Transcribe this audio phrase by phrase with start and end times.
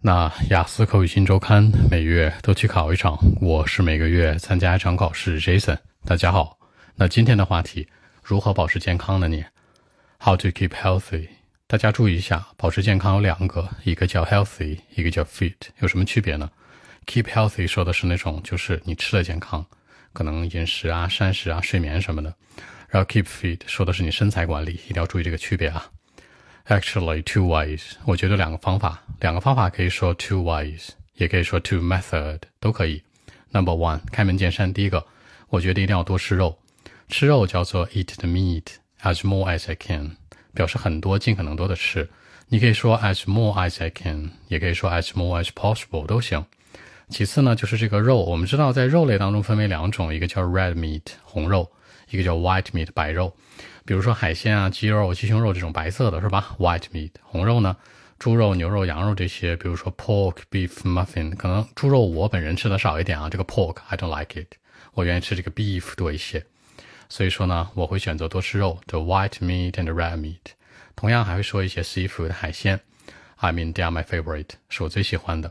[0.00, 5.40] 那雅思口语新周刊每月都去考一场，我是每个月参加一场考试。
[5.40, 6.56] Jason，大家好。
[6.94, 7.88] 那今天的话题，
[8.22, 9.26] 如何保持健康呢？
[9.26, 9.44] 你
[10.20, 11.28] ，How to keep healthy？
[11.66, 16.48] 大家注意一下，保持健康有两个，一个叫 healthy，一个叫 fit，有什么区别呢
[17.06, 19.66] ？Keep healthy 说的是那种就是你吃的健康，
[20.12, 22.32] 可能饮食啊、膳食啊、睡眠什么的。
[22.88, 25.90] 然后 keep fit 说的是你身材管理，一定要注意这个区别啊。
[26.68, 27.92] Actually, two ways.
[28.04, 33.02] 我觉得两个方法，两个方法可以说 two ways，也可以说 two method，都可以。
[33.52, 35.06] Number one，开门见山，第一个，
[35.48, 36.58] 我觉得一定要多吃肉。
[37.08, 38.64] 吃肉叫做 eat the meat
[39.00, 40.16] as more as I can，
[40.52, 42.06] 表示很多，尽可能多的吃。
[42.48, 46.44] 你可以说 as more as I can，也可以说 as more as possible，都行。
[47.08, 51.72] 其次呢，就是这个肉，我们知道在肉类当中分为两种，一个叫 red meat 红肉，
[52.10, 53.34] 一个叫 white meat 白肉。
[53.88, 57.74] 比如说海鲜啊、鸡肉、鸡胸肉这种白色的是吧？White meat，红肉呢，
[58.18, 64.56] 猪肉、牛肉、羊肉这些，比如说 pork、beef、muffin，可能猪肉我本人吃的少一点啊，这个 pork I don't like it，
[64.92, 66.44] 我愿意吃这个 beef 多一些。
[67.08, 70.52] 所以说呢，我会选择多吃肉，the white meat and the red meat。
[70.94, 72.78] 同样还会说一些 seafood 海鲜
[73.36, 75.50] ，I mean they are my favorite，是我最喜欢的。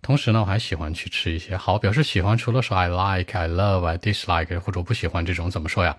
[0.00, 5.94] 同时呢，我还喜欢去吃一些好，表示喜欢除了说 I like、I love、I dislike 或者我不喜欢这种怎么说呀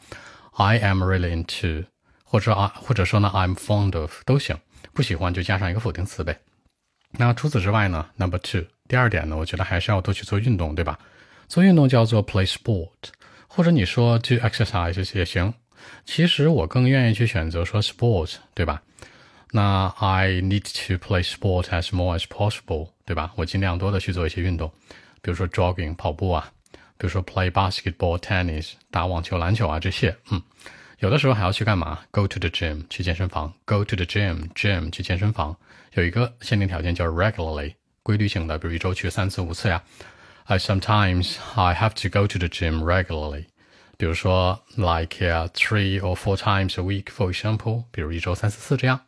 [0.57, 1.85] ？I am really into，
[2.23, 4.57] 或者啊，或者说呢，I'm fond of 都行，
[4.93, 6.39] 不喜欢就加上一个否定词呗。
[7.11, 10.99] 那除此之外呢，Number two，第二点呢，我觉得还是要多去做运动，对吧？
[11.47, 12.89] 做运动叫做 play sport，
[13.47, 15.53] 或者你说 to exercise 也行。
[16.05, 18.81] 其实我更愿意去选择说 sport，对吧？
[19.51, 23.31] 那 I need to play sport as more as possible，对吧？
[23.35, 24.71] 我尽量多的去做一些运动，
[25.21, 26.51] 比如说 jogging 跑步啊。
[26.98, 30.42] 比如说 play basketball、tennis 打网球、篮球啊这些，嗯，
[30.98, 32.00] 有的时候还要去干嘛？
[32.10, 35.56] Go to the gym 去健身房，Go to the gym，gym 去健身房，
[35.94, 39.82] 有一个限定条件叫 regularly 规律性的，比如一周去三次五次呀。
[40.44, 43.46] I sometimes I have to go to the gym regularly，
[43.96, 45.16] 比如说 like
[45.54, 49.00] three or four times a week for example，比如一周三四次这样。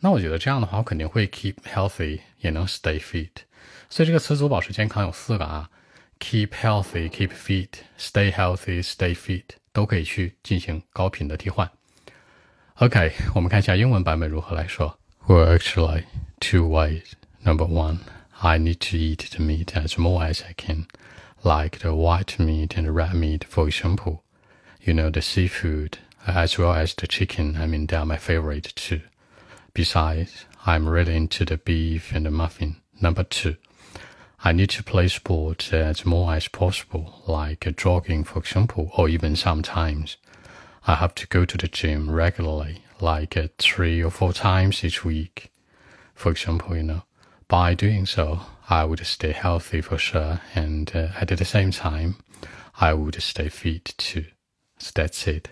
[0.00, 3.28] 那我觉得这样的话，我肯定会 keep healthy，也能 stay fit。
[3.90, 5.68] 所以这个词组保持健康有四个啊。
[6.18, 11.70] Keep healthy, keep fit, stay healthy, stay fit，都可以去进行高频的替换。
[12.74, 14.98] OK，我们看一下英文版本如何来说。
[15.26, 16.04] Well, actually,
[16.40, 17.12] two ways.
[17.42, 18.00] Number one,
[18.40, 20.86] I need to eat the meat as more as I can,
[21.42, 24.20] like the white meat and red meat, for example.
[24.82, 28.74] You know, the seafood, as well as the chicken, I mean, they are my favorite
[28.74, 29.02] too.
[29.72, 32.76] Besides, I'm really into the beef and the muffin.
[33.00, 33.56] Number two,
[34.44, 39.36] I need to play sport as more as possible, like jogging, for example, or even
[39.36, 40.16] sometimes
[40.86, 45.50] I have to go to the gym regularly, like three or four times each week.
[46.14, 47.02] For example, you know,
[47.48, 52.16] by doing so, I would stay healthy for sure, and uh, at the same time,
[52.80, 54.24] I would stay fit too.
[54.78, 55.48] So that's it.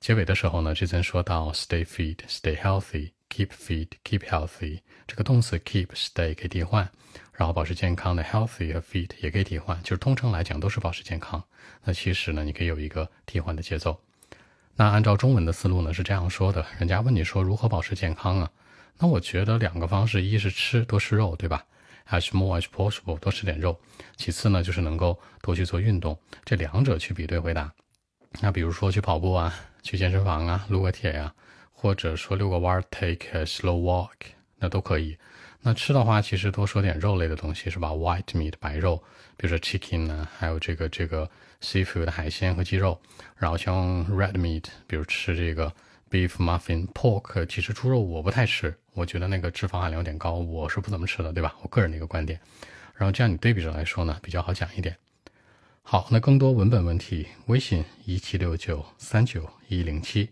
[0.00, 4.79] 结尾的时候呢，这曾说到 stay fit, stay healthy, keep fit, keep healthy。
[5.05, 6.89] 这个动词 keep、stay 可以替换。
[7.33, 11.43] 然后保持健康的 healthy 和 fit 也可以替换，就是通常来讲都是保持健康。
[11.83, 13.99] 那其实呢，你可以有一个替换的节奏。
[14.75, 18.49] 那按照中文的思路呢，是这样说的：人家问你说如何保持健康啊？
[18.97, 21.65] 那我觉得两个方式，一是吃多吃肉，对吧
[22.09, 23.77] ？As more as possible 多吃点肉。
[24.15, 26.17] 其次呢，就是能够多去做运动。
[26.45, 27.73] 这两者去比对回答。
[28.39, 29.53] 那比如说去跑步啊，
[29.83, 31.33] 去健身房啊，撸个铁呀，
[31.85, 34.09] 或者说遛个弯，take a slow walk，
[34.57, 35.15] 那都可以。
[35.61, 38.97] 那吃的话，其实多说点肉类的东西是吧？White meat 白肉，
[39.37, 41.29] 比如说 chicken 呢，还有这个这个
[41.61, 42.99] seafood 的海鲜和鸡肉。
[43.37, 45.71] 然后像 red meat，比如吃这个
[46.09, 51.55] beef muffin pork，其实猪肉我不太吃，我觉得那个脂肪含量有点高，我是不怎么吃的，对吧？
[51.61, 52.39] 我个人的一个观点。
[52.95, 54.97] 然后这样你对比着来说呢，比较好讲一点。
[55.83, 60.31] 好，那更多文本问题，微信一七六九三九一零七。